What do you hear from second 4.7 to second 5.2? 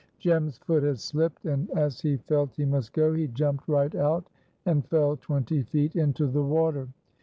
fell